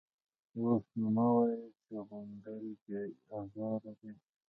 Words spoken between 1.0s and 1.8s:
مه وايه